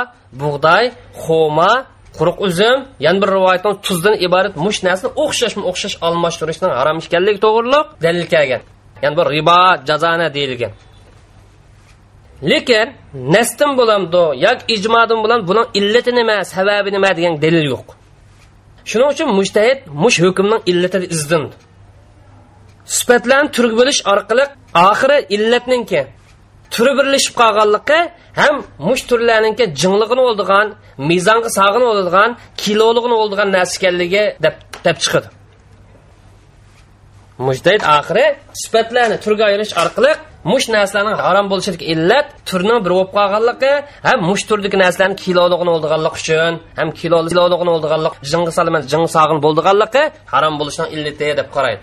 [0.41, 0.85] bug'doy
[1.23, 1.73] xoma
[2.17, 7.85] quruq uzum yana bir rivoyatda tuzdan iborat mush narsani o'xshash o'xshash almashtirishning harom ekanligi to'g'riliq
[8.05, 8.61] dalil kelgan.
[9.03, 9.59] Ya'ni bu ribo
[9.89, 10.71] jazona deyilgan.
[12.51, 12.87] Lekin
[13.35, 17.87] nasdin bo'lamdi yoki ijmodan bilan buning illati nima sababi nima degan dalil yo'q.
[18.89, 21.55] Shuning uchun mujtahid mush hukmning illatini izdindi
[22.97, 24.45] sifatlarni turib bo'lish orqali
[24.89, 26.01] oxiri illatninki
[26.73, 27.99] turi birlashib qolganligi
[28.41, 28.55] ham
[28.87, 30.67] mush turlarninki jinglig'ini oldigan
[31.09, 32.29] mezonga sog'ini o'ldigan
[32.61, 35.27] kilolig'ini oldigan narsa ekanligi deb deb chiqadi.
[37.47, 38.25] Mujtahid oxiri
[38.61, 40.11] sifatlarni turga ayirish orqali
[40.51, 43.73] mush narsalarning harom bo'lishidagi illat turning bir bo'lib qolganligi
[44.07, 50.03] ham mush turdagi narsalarni kilolig'ini oldiganlik uchun ham kilolig'ini oldiganlik jingga salmas jing sog'in bo'ldiganligi
[50.33, 51.81] harom bo'lishining illati deb qaraydi.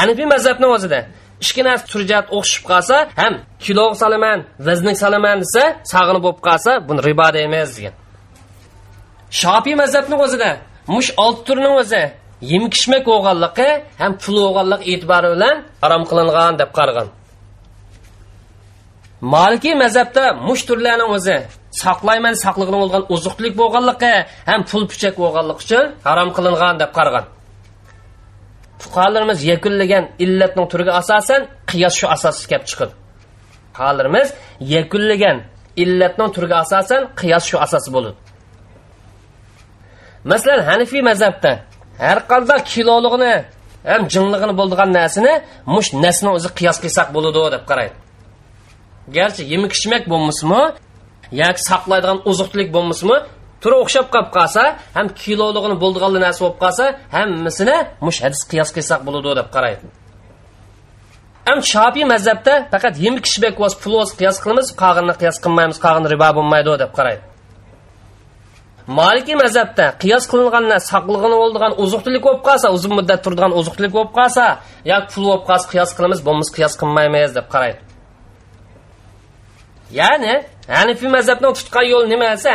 [0.00, 1.00] Hanifiy mazhabni o'zida
[1.44, 3.34] ikki narsa turjat o'xshab qolsa ham
[3.64, 7.94] kilo salaman vaznik salaman desa sog'in bo'lib qolsa buni ribo deymiz degan.
[9.40, 10.50] Shofiy mazhabni o'zida
[10.94, 12.02] mush olti turning o'zi
[12.52, 13.68] yem kishmak bo'lganligi
[14.00, 17.08] ham pul o'lganlik e'tibori bilan harom qilingan deb qaragan
[19.34, 21.36] malikiy mazhabda mush turlarni o'zi
[21.82, 24.14] saqlayman saqlig'ini bo'lgan oziqlik bo'lganligi
[24.50, 27.24] ham pul puchak bo'lganligi uchun harom qilingan deb qaragan
[28.82, 32.94] fuqarolarimiz yakunlagan illatning turiga asosan qiyos shu asosga kelib chiqadi
[33.72, 34.28] fuqarolarimiz
[34.74, 35.36] yakunlagan
[35.82, 38.18] illatning turiga asosan qiyos shu asos bo'ladi
[40.30, 41.52] masalan hanifiy mazhabda
[41.98, 43.34] har qanday kilolig'ini
[43.90, 45.32] ham jinlig'ini bo'ldigan narsani
[45.74, 47.96] mush nasni o'zi qiyos qilsak bo'ladi deb qaraydi.
[49.16, 50.62] Garchi yemak ichmak bo'lmasmi
[51.42, 53.16] yoki saqlaydigan oziqlik bo'lmasmi
[53.62, 54.62] turi o'xshab qolib qolsa
[54.96, 56.84] ham kilolig'ini bo'ldigan narsa bo'lib qolsa
[57.16, 57.76] hammasini
[58.06, 59.84] mush hadis qiyos qilsak bo'ladi deb qaraydi.
[61.48, 66.28] Ham shofiy mazhabda faqat yemak ichmak bo'lsa pul qiyos qilamiz qog'inni qiyos qilmaymiz qog'in ribo
[66.38, 67.24] bo'lmaydi deb qaraydi.
[68.86, 74.44] Malikiy mazhabda qiyos qilinganlar saqlig'ini bo'ldigan oziqlik bo'lib qolsa uzun muddat turadigan oziqlik bo'lib qolsa
[74.92, 77.80] yoki pul bo'lib qolsa qiyos qilamiz bo'lmasa qiyos qilmaymiz deb qaraydi.
[80.00, 80.34] Ya'ni
[80.76, 82.50] hanifiy mazhabning tutgan yo'li nima desa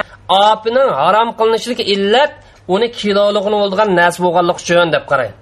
[0.52, 2.32] opining harom qilinishligi illat
[2.74, 5.36] uni kilolig'ini bo'ldigan narsa bo'lganlik uchun deb qaraydi.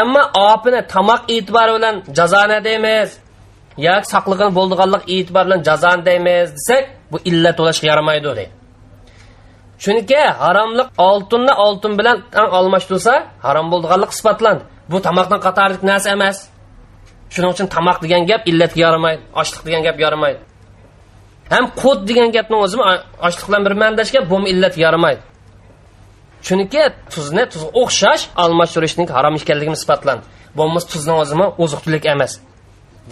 [0.00, 3.10] Ammo opini tomoq e'tibori bilan jazoni deymiz
[5.48, 7.58] bilan jazoni deymiz desak bu illat
[9.82, 12.18] chunki haromliq oltinni oltin bilan
[12.58, 13.14] almashtirsa
[13.46, 14.62] harom bo'lganlik isbotlandi.
[14.90, 16.38] Bu tomoqdan qatorlik narsa emas.
[17.34, 20.40] Shuning uchun tomoq degan gap illatga yaramaydi ochliq degan gap yaramaydi.
[21.52, 22.76] Ham qut degan gapni o'zi
[23.26, 25.22] ochliq bilan bir mandashga bu illat yaramaydi.
[26.46, 30.24] Chunki tuzni tuz o'xshash almashtirishning harom ekanligini isbotlandi.
[30.58, 32.32] Bo'lmas tuzni o'zimi oziqlik emas.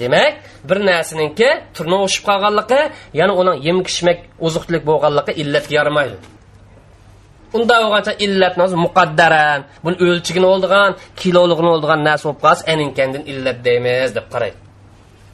[0.01, 0.35] Demak
[0.69, 2.81] bir narsaninki turni o'shib qolganligi
[3.19, 6.36] ya'ni uning yem kishmak oziq bo'lganligi illatga yaramaydi.
[7.57, 9.61] Unda bo'lgancha illat muqaddaran.
[9.85, 10.91] Buni o'lchigini oldigan
[11.21, 14.67] kilolig'ini oldigan narsa bo'lib qolsa aninkandin illat deymiz deb qaraydi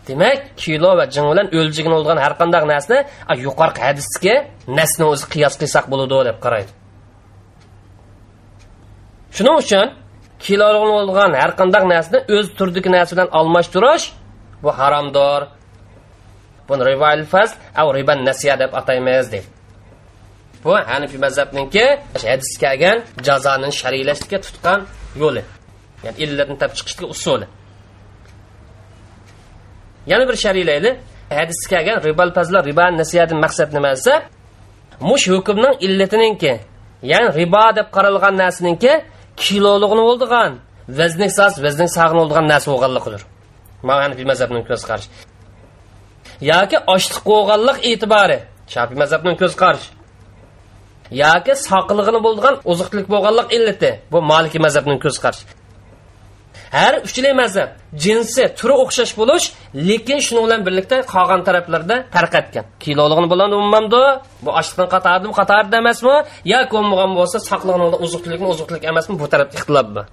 [0.06, 2.98] demak kilo va jin bilan o'lchigini oldigan har qanday narsani
[3.46, 4.34] yuqorqi hadisga
[4.78, 6.72] nasni o'zi qiyos qilsak bo'ladi deb qaraydi
[9.36, 9.86] shuning uchun
[10.46, 14.06] kilolig'ini oldigan har qanday narsani o'z turdagi narsa bilan almashtirish
[14.62, 15.40] bu haromdor
[16.68, 19.48] buni rivoyil fazl av riban nasiya deb ataymiz deydi.
[20.64, 21.84] Bu hanifiy mazhabniki
[22.26, 24.80] hadis kelgan jazoni shariylashga tutgan
[25.22, 25.42] yo'li.
[26.04, 27.46] Ya'ni illatni topib chiqishga usuli.
[30.10, 30.90] Yana bir sharilayli
[31.38, 34.14] hadis kelgan ribalpazlar riba nasiyadan maqsad nima desa
[35.08, 36.52] mush hukmning illatininki
[37.12, 38.92] ya'ni ribo deb qaralgan narsaninki
[39.42, 40.50] kilolig'ini bo'ldigan
[40.98, 43.22] vazni sas vazni sag'ini bo'ldigan narsa bo'lganligidir
[43.88, 45.08] mana hanifiy mazhabning ko'z qarashi
[46.52, 48.38] yoki ochliq bo'lganlik e'tibori
[48.74, 49.88] shafiy mazhabning ko'z qarashi
[51.22, 55.44] yoki soqlig'ini bo'lgan oziqlik bo'lganlik illati bu maliki mazhabning ko'z qarashi
[56.72, 57.70] har uchli mazhab
[58.04, 59.46] jinsi turi o'xshash bo'lish
[59.88, 62.64] lekin shuni bilan birlikda qolgan taraflarda farq etgan.
[62.84, 64.02] Kiloligini bilan umummamdi
[64.44, 66.14] bu ochliqdan qatardimi qatorida emasmi
[66.52, 70.06] yoki bo'lmagan bo'lsa soqlig'ini uzuqlikmi uzuqlik emasmi bu tarafda ixtilof bor.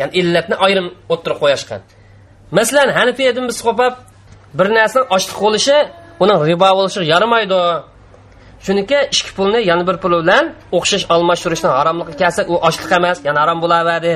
[0.00, 1.80] Ya'ni illatni ayrim o'tirib qo'yishgan
[2.58, 3.94] masalan hanifiydan biz qo'pab
[4.58, 5.76] bir narsani ochliq bo'lishi
[6.22, 7.60] uning ribo bo'lishi yaramaydi
[8.64, 10.44] chunki ikki pulni yana bir pul bilan
[10.76, 14.14] o'xshash almashtirishni haromligi kelsa u ochliq emas yana harom bo'laveradi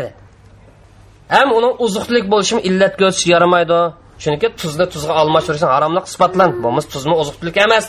[1.37, 3.81] ham uning uzuqlik bo'lishimi illat ko'rsatish yaramaydi.
[4.23, 6.51] Chunki tuzni tuzga almashtirishni haromlik isbotlan.
[6.63, 7.85] Bo'lmasa tuzni uzuqlik emas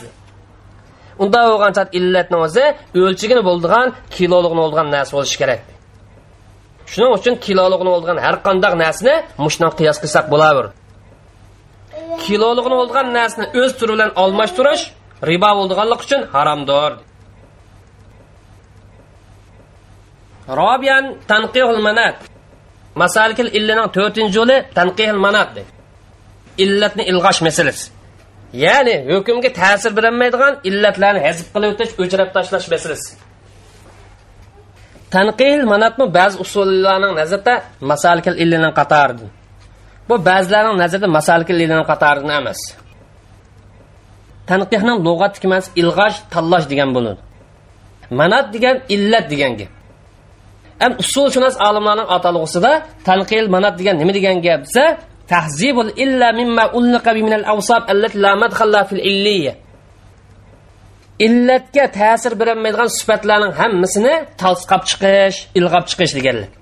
[1.22, 2.64] unda bo'lgan illatni o'zi
[3.02, 5.60] o'lchigini bo'ldigan kiloligini bo'lgan narsa bo'lishi kerak
[6.92, 10.74] shuning uchun kiloligini bo'lgan har qanday narsani mushdan qiyos qilsak bo'laveradi
[12.24, 14.84] kiloligini bo'lgan narsani o'z turi bilan almashtirish
[15.28, 16.92] ribo bo'lganligi uchun haromdir
[20.60, 22.16] robiyan tanqihul manat.
[23.02, 25.50] Masalikil illining to'rtinchi yo'li tanqihul manat
[26.64, 27.84] illatni ilg'ash masalasi
[28.64, 33.10] ya'ni hukmga ta'sir berolmaydigan illatlarni hazb qilib o'tish o'chirib tashlash masalasi
[35.14, 37.54] tanqihil manatmi ba'zi usullarning nazarda
[37.90, 39.28] masalikil illining qatoridir.
[40.08, 42.60] Bu ba'zilarning nazarida masalikil illining qatoridan emas.
[44.50, 47.20] Tanqihning lug'atdagi ma'nosi ilg'ash tanlash degan bo'ladi
[48.20, 49.70] manat degan illat degan gap.
[50.82, 52.72] Ham usulshunos olimlarning atalg'usida
[53.08, 54.84] tanqil manat degan nima degan gap desa
[55.32, 59.54] tahzibul illa mimma ulqa min al awsab allati la madkhalla fil illiyya
[61.26, 66.52] illatga ta'sir berolmaydigan sifatlarning hammasini tasqab chiqish ilg'ab chiqish deganlik.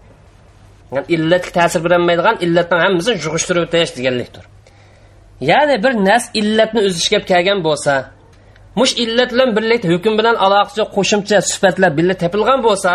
[0.94, 4.44] Yani illatga ta'sir berolmaydigan illatning hammasini yug'ishtirib o'tish deganlikdir.
[5.40, 7.94] Ya'ni bir nas illatni o'z ichiga kelgan bo'lsa
[8.80, 12.92] mush illat bilan birlikda hukm bilan aloqasi qo'shimcha sifatlar birga topilgan bo'lsa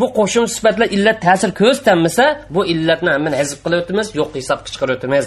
[0.00, 2.24] bu qo'shim sifatlar illat ta'sir ko'rsatanmasa
[2.54, 5.24] bu illatni hammani hazb qilib o'tamiz yo'q hisobga chiqarib o'tamiz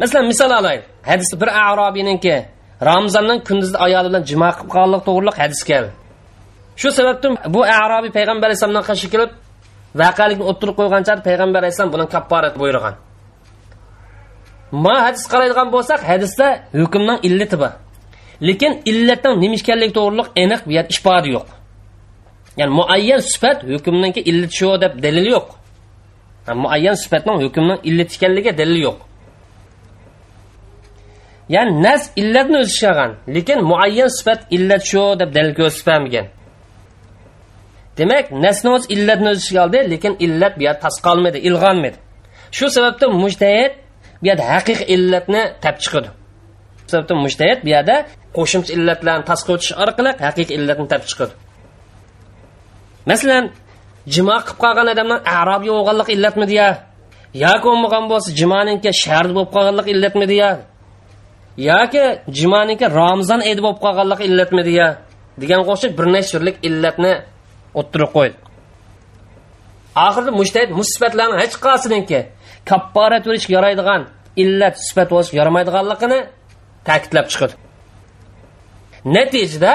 [0.00, 0.78] masalan misol olay
[1.10, 2.36] hadis bir arobiyninki
[2.88, 5.90] ramzonning kunduzi ayoli bilan jimo qilib qolganlik to'g'riliq hadis keldi.
[6.80, 9.30] Shu sababdan bu arobiy payg'ambar alayhissalomdan qarshi kelib
[10.02, 12.94] vaqalikni o'ttirib qo'ygancha payg'ambar alayhissalom buni kapporat buyurgan.
[14.82, 16.48] Ma hadis qaraydigan bo'lsak hadisda
[16.80, 17.72] hukmning illati bor.
[18.48, 21.48] Lekin illatning nima ekanligi to'g'riliq aniq bu ifoda yo'q.
[22.58, 25.46] Ya'ni muayyan sifat hukmninki illat shu deb dalil yo'q.
[26.64, 28.98] Muayyan sifatning hukmning illat ekanligiga dalil yo'q.
[31.54, 36.26] Ya'ni nas illatni o'zi olgan lekin muayyan sifat illat shu deb dalil ko'rsatmagan
[37.98, 41.98] demak nasni o'z illatni o'zi oldi lekin illat bu yerda tasqolmaydi ilg'onmadi.
[42.56, 43.72] Shu sababdan mujtahid
[44.24, 46.08] bu yerda haqiqiy illatni tap chiqadi.
[46.86, 47.96] Shu sababdan mujtahid bu yerda
[48.36, 51.32] qo'shimcha illatlarni tasqa o'tish orqali haqiqiy illatni tap chiqadi.
[53.10, 53.44] Masalan
[54.14, 56.68] jimo qilib qolgan odamning arobiy bo'lganligi illatmidi ya
[57.44, 60.50] yoki bo'lmagan bo'lsa jimoninki shart bo'lib qolganlik illatmidi ya
[61.70, 62.04] yoki
[62.38, 64.88] jimoninki ramzon edi bo'lib qolganlik illatmidi ya
[65.40, 67.12] degan qo'shib bir necha turlik illatni
[67.80, 68.36] o'ttirib qo'ydi.
[70.06, 72.20] Oxirida mushtahid musibatlarni hech qaysininki
[72.70, 74.02] kapparat bo'lishga yaraydigan
[74.42, 76.20] illat sifat bo'lishga yaramaydiganligini
[76.88, 77.54] ta'kidlab chiqadi
[79.16, 79.72] natijada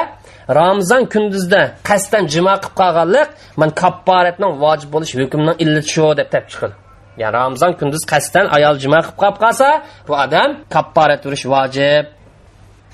[0.59, 3.27] ramazon kunduzda qasddan jimo qilib qolganlik
[3.61, 6.75] man kapporatning vojib bo'lish hukmning illati shu deb tap chiqadi
[7.21, 9.67] ya'ni ramazon kunduz qasddan ayol jimo qilib qolib qolsa
[10.07, 12.05] bu odam kapparat turish vojib.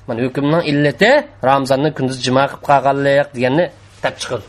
[0.07, 1.11] Mana hukmning illati
[1.49, 3.65] ramazonni kunduz jimo qilib qolganlik deganni
[4.03, 4.45] tap chiqadi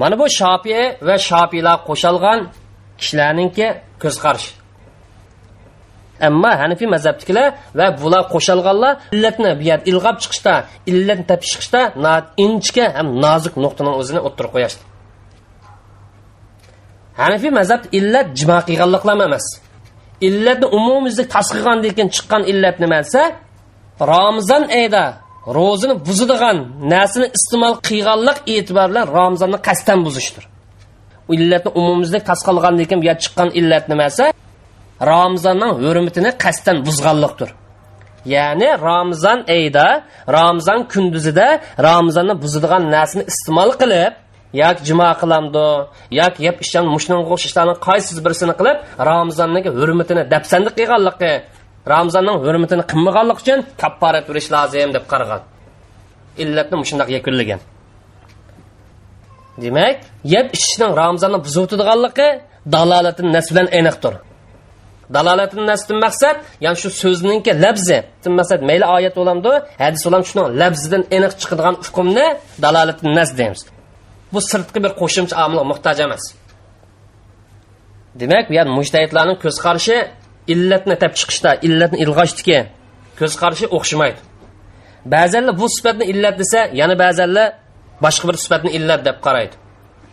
[0.00, 2.38] mana bu shofiy va shofiylar qo'shalgan
[3.02, 3.66] kishilarninki
[4.02, 4.48] ko'z qarash
[6.28, 7.46] ammo hanifiy mazhabnikilar
[7.78, 10.54] va bular qo'shalganlar illatni bu yer ilg'ab chiqishda
[10.90, 11.80] illatni topib chiqishda
[12.44, 14.82] inchka ham nozik nuqtani o'zini o'ttirib qo'yishdi
[17.20, 19.46] hanifiy mazhab illat jimo qilganliklar emas?
[20.28, 23.22] Illatni umumiylik tasqigandan keyin chiqqan illat nima desa
[24.12, 25.04] ramazon oyida
[25.58, 26.56] ro'zini buzadigan
[26.92, 30.44] narsani iste'mol qilganlik e'tibor bilan ramazonni qasddan buzishdir.
[31.36, 34.24] Illatni umumiylik tasqalgandan keyin bu yer chiqqan illat nima desa
[35.12, 37.50] ramazonning hurmatini qasddan buzganlikdir.
[38.34, 39.86] Ya'ni ramazon oyida
[40.38, 41.46] ramazon kunduzida
[41.88, 44.12] ramazonni buzadigan narsani iste'mol qilib
[44.62, 45.66] yoki jimo qilamdi
[46.20, 48.76] yoki yeb ichgan mushnanga ishlarni qaysiz birisini qilib
[49.10, 51.32] ramazonning hurmatini dafsanda qilganligi
[51.92, 55.42] ramazonning hurmatini qilmaganlik uchun kapporat berish lozim deb qaragan
[56.42, 57.60] illatni mushundoq yakunlagan.
[59.62, 62.28] Demak yeb ichishning ramazonni buzuvdiganligi
[62.74, 64.14] dalolatin nas bilan aniqdir.
[65.14, 67.98] Dalolatin nasdan maqsad ya'ni shu so'zningki labzi
[68.38, 72.26] maqsad mayli oyat bo'lamdi hadis bo'lam shuni labzidan aniq chiqadigan hukmni
[72.64, 73.62] dalolatin nas deymiz.
[74.32, 76.24] Bu sirtqi bir qo'shimcha omilga muhtoj emas.
[78.20, 79.96] Demak bu ya'ni mujtahidlarning ko'z qarashi
[80.52, 82.58] illatni tap chiqishda illatni ilg'ashdiki
[83.18, 84.20] ko'z qarashi o'xshamaydi.
[85.14, 87.46] Ba'zanlar bu sifatni illat desa yana ba'zanlar
[88.04, 89.54] boshqa bir sifatni illat deb qaraydi.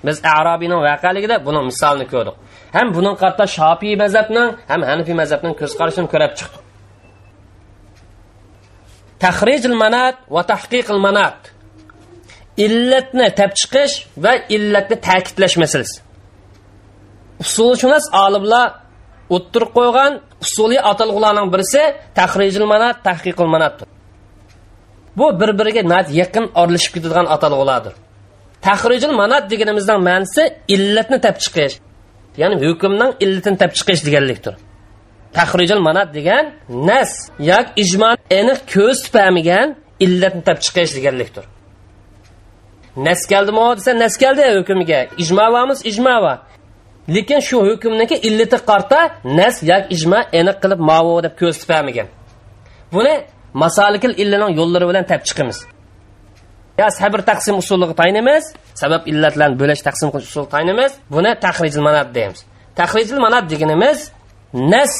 [0.07, 2.35] Biz arobiyning voqeligida buni misolini ko'rdik.
[2.75, 6.61] Ham buning qatta shofiy mazhabning ham hanifiy mazhabning ko'z qarashini ko'rib chiqdik.
[9.23, 11.39] Tahrijil manat va tahqiqil manat.
[12.65, 15.97] Illatni tap chiqish va illatni ta'kidlash masalasi.
[17.43, 18.67] Usulshunos olimlar
[19.35, 20.11] o'ttirib qo'ygan
[20.45, 21.83] usuliy atalg'ularning birisi
[22.19, 23.87] tahrijil manat tahqiqil manatdir.
[25.17, 25.81] Bu bir biriga
[26.21, 27.93] yaqin oralashib ketadigan atalg'ulardir
[28.61, 30.43] tahrijil manat deganimizning ma'nosi
[30.75, 31.75] illatni tap chiqish
[32.41, 34.55] ya'ni hukmning illatini tap chiqish deganlikdir.
[35.37, 37.11] Tahrijil manat degan nas
[37.51, 39.67] yoki ijmo aniq ko'z tupamigan
[40.05, 41.45] illatni tap chiqish deganlikdir.
[43.05, 44.99] Nas keldimi desa nas keldi hukmiga.
[45.23, 46.37] Ijmo bormiz ijmo bor
[47.15, 48.99] lekin shu hukmniki illati qarta
[49.39, 52.07] nas yoki ijmo aniq qilib mavu deb ko'z tupamigan
[52.93, 53.13] buni
[53.53, 55.59] masalikil illaning yo'llari bilan tap chiqamiz
[56.79, 58.43] yo sabr taqsim usuliga taynimiz
[58.81, 62.39] sabab illatlarni bo'lash taqsim qilish usuli taynimiz buni tahrijil manat deymiz.
[62.79, 63.99] Tahrijil manat deganimiz
[64.73, 64.93] nas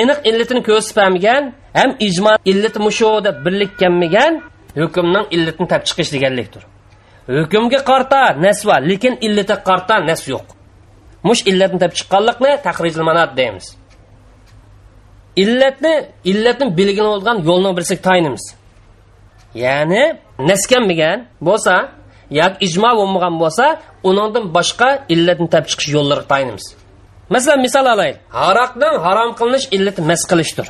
[0.00, 1.42] aniq illatini ko'rsatmagan
[1.78, 4.32] ham ijmo illati mushu deb birlikkanmagan
[4.80, 6.62] hukmning illatini tap chiqish deganlikdir.
[7.38, 10.46] Hukmga qarta nas bor lekin illati qarta nas yo'q.
[11.28, 13.66] Mush illatni tap chiqqanlikni tahrijil manat deymiz.
[15.42, 15.94] Illatni
[16.30, 18.44] illatni belgilab olgan yo'lni birisiga tayinimiz.
[19.64, 20.02] Ya'ni
[20.50, 21.18] naskanmagan
[21.48, 21.74] bo'lsa
[22.40, 23.64] yoki ijmo bo'lmagan bo'lsa
[24.08, 26.66] uningdan boshqa illatni tap chiqish yo'llari tayinimiz.
[27.34, 28.18] Masalan misol olaylik.
[28.40, 30.66] Haroqning harom qilinish illati mas qilishdir.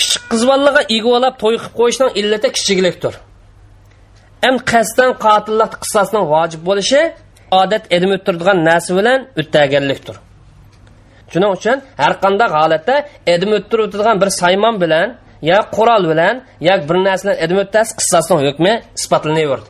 [0.00, 3.14] Kichik qiz bolaga igvolab to'y qilib qo'yishning illati kichiklikdir.
[4.44, 7.00] Ham qasddan qotillik qissasining vojib bo'lishi
[7.60, 10.16] odat edim o'tirdigan narsa bilan o'taganlikdir
[11.34, 12.94] shuning uchun har qanday holatda
[13.34, 15.08] edim o'ttirib o'tadigan bir saymon bilan
[15.50, 16.34] yo qurol bilan
[16.68, 19.68] yo bir narsadan edim o'tasi qissasini hukmi isbotlanaverdi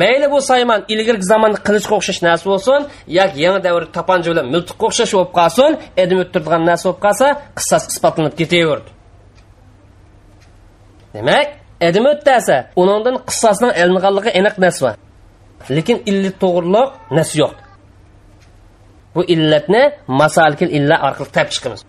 [0.00, 2.80] mayli bu saymon ilgirgi zamonda qilichga o'xshash narsa bo'lsin
[3.18, 5.70] yoki yangi davr toponja bilan miltiqqa o'xshash bo'lib qolsin
[6.02, 7.26] edim o'ttiradigan narsa bo'lib qolsa
[7.58, 8.90] qissas isbotlanib ketaverdi
[11.14, 11.48] demak
[11.88, 14.90] edim o'ttasa uningdan qissasning ilinganligi aniq narsa.
[15.76, 17.54] Lekin illi to'g'riliq narsa yo'q.
[19.14, 19.82] Bu illatni
[20.20, 21.80] masalkil illa orqali topib chiqamiz.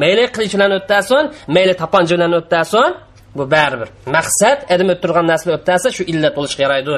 [0.00, 2.90] Mayli qilich bilan o'ttasin mayli toponja bilan o'ttasin
[3.36, 3.88] bu baribir.
[4.16, 6.92] Maqsad adam turgan narsa o'ttasa shu illat bo'lishi yaraydi.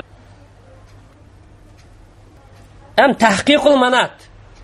[3.00, 4.14] Ham tahqiqul manat.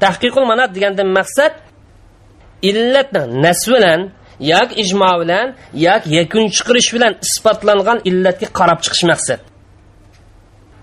[0.04, 1.52] Tahqiqul manat degandan maqsad
[2.70, 4.00] illatni nas bilan
[4.52, 5.46] yoki ijmo bilan
[5.86, 9.40] yoki yakun chiqarish bilan isbotlangan illatga qarab chiqish maqsad.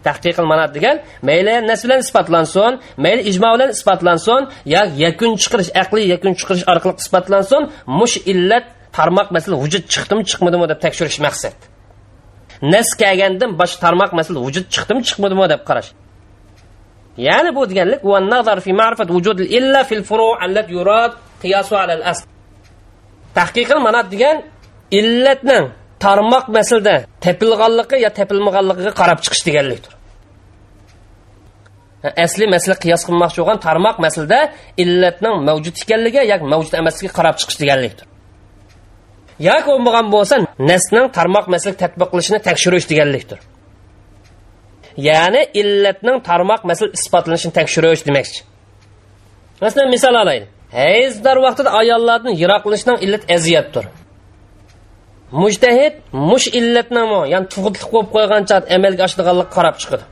[0.07, 0.95] Tahqiq manat degan
[1.27, 2.73] mayli nas bilan isbotlansin
[3.05, 4.41] mayli ijmo bilan isbotlansin
[4.75, 7.63] yoki yakun chiqarish aqliy yakun chiqarish orqali isbotlansin
[7.99, 8.65] mush illat
[8.97, 11.57] tarmoq masala vujud chiqdimi chiqmadimi deb tekshirish maqsad.
[12.73, 15.89] Nas kelgandan boshqa tarmoq masala vujud chiqdimi chiqmadimi deb qarash.
[17.27, 21.11] Ya'ni bu deganlik va nazar fi ma'rifat vujud illa fil furu' allat yurad
[21.41, 22.25] qiyasu ala al asl.
[23.37, 24.37] Tahqiqil manat degan
[24.99, 25.65] illatning
[26.03, 29.93] tarmoq maslda tepilganligi yo tepilmaganligiga qarab chiqish deganlikdir.
[32.25, 34.39] Asli masala qiyos qilmoqchi bo'lgan tarmoq maslda
[34.83, 38.05] illatning mavjud ekanligi yoki mavjud emasligiga qarab chiqish deganlikdir.
[39.47, 40.35] Yoki bo'lmagan bo'lsa
[40.71, 43.39] nasning tarmoq masli tatbiq qilishini tekshirish deganlikdir.
[45.09, 48.41] Ya'ni illatning tarmoq masl isbotlanishini tekshirish demakchi.
[49.61, 50.49] Masalan misol olaylik.
[50.79, 53.85] Hayzdor vaqtida ayollardan yiroqlanishning illat aziyatdir.
[55.41, 55.93] Mujtahid
[56.29, 60.05] mush illatnimi ya'ni tug'utlik qo'yib qo'ygancha amalga oshirganlik qarab chiqadi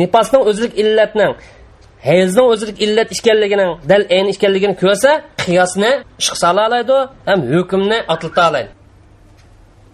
[0.00, 1.32] nipasning o'zlik illatning
[2.08, 5.10] hayzning o'zlik illat ishkanligini dal ayni ekanligini ko'rsa
[5.42, 6.98] qiyosni ishqa sola oladi
[7.28, 8.70] ham hukmni otilta oladi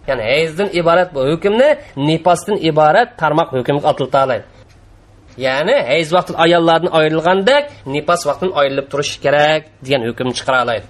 [0.07, 1.69] ya'ni hayzdan iborat bu hukmni
[2.07, 4.43] nipasdan iborat tarmoq hukmga otilta oladi
[5.45, 7.63] ya'ni hayz vaqti ayollardan ayrilgandek
[7.93, 10.83] nipas vaqtdan ayrilib turishi kerak degan hukmni chiqara oladi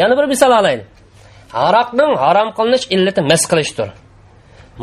[0.00, 0.86] yana bir misol olaylik.
[1.66, 3.88] Aroqning harom qilinish illati mas qilishdir.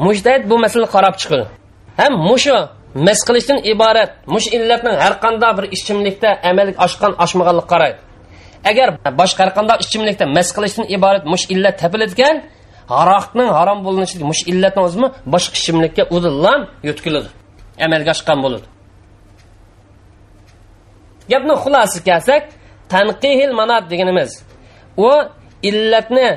[0.05, 1.45] Mujtahid bu masalani qarab chiqadi
[1.99, 2.57] ham mushu
[3.07, 7.99] mas qilishdan iborat mush illatning har qanday bir ichimlikda amalga oshgan oshmaganlik qaraydi.
[8.70, 8.88] Agar
[9.22, 12.36] boshqa har qanday ichimlikda mas qilishdan iborat mush illat topiladigan
[13.01, 17.30] aroqning harom bo'linishi mush illatni o'zimi boshqa ichimlikka udillan yutkiladi
[17.86, 18.66] amalga oshgan bo'ladi.
[21.32, 22.43] Gapni xulosasiga kelsak
[22.93, 24.32] tanqihil manat deganimiz.
[24.97, 25.11] U
[25.69, 26.27] illatni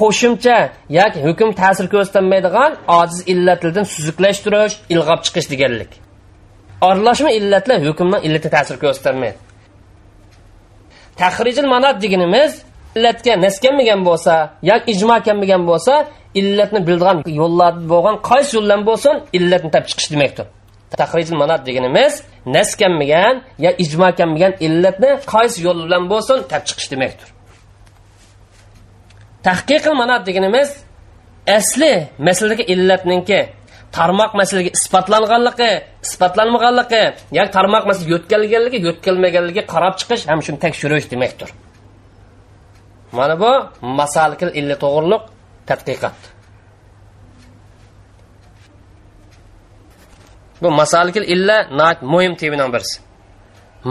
[0.00, 0.58] qo'shimcha
[0.98, 5.90] yoki hukm ta'sir ko'rsatmaydigan ojiz illatlardan suzuklashtirish ilg'ab chiqish deganlik.
[6.88, 9.38] Aralashma illatlar hukmning illatga ta'sir ko'rsatmaydi.
[11.20, 12.52] Tahrijil manat deganimiz
[12.96, 14.34] illatga naskanmagan bo'lsa
[14.70, 15.94] yoki ijmo kelmagan bo'lsa
[16.40, 20.46] illatni bildigan yo'llar bo'lgan qaysi yo'ldan bo'lsin illatni topib chiqish demakdir.
[21.00, 22.12] Tahrijil manat deganimiz
[22.56, 27.28] naskanmagan yo ijmo kelmagan illatni qaysi yo'l bilan bo'lsin topib chiqish demakdir.
[29.46, 30.70] Tahqiqil manat deganimiz
[31.58, 31.92] asli
[32.26, 33.40] masaladagi illatninki
[33.96, 35.70] tarmoq masalaga isbotlanganligi
[36.06, 37.02] isbotlanmaganligi
[37.38, 41.48] yoki tarmoq masala yo'tkalganligi yo'tkalmaganligi qarab chiqish ham shuni tekshirish demakdir.
[43.16, 43.50] Mana bu
[44.00, 45.22] masalikil illa to'g'riliq
[45.68, 46.18] tadqiqot.
[50.62, 51.56] Bu masalikil illa
[52.12, 52.96] muhim temidan birisi.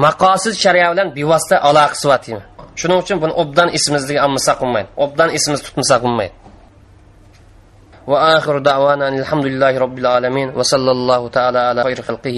[0.03, 2.43] Maqosid shariat bilan bevosita aloqasi bor tema.
[2.79, 6.35] Shuning uchun buni obdan ismimizga olmasak bo'lmaydi obdan ismimiz tutmasak bo'lmaydi
[8.07, 12.35] وآخر دعوانا أن الحمد لله رب العالمين وصلى الله تعالى على خير خلقه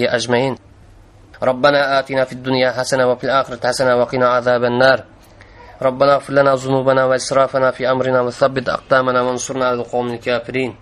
[1.42, 5.04] ربنا آتنا في الدنيا حسنة وفي الآخرة حسنة وقنا عذاب النار
[5.82, 10.76] ربنا اغفر لنا ذنوبنا وإسرافنا في أمرنا وثبت أقدامنا وانصرنا على القوم الكافرين